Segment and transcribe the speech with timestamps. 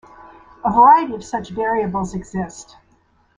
[0.65, 2.75] A variety of such variables exist.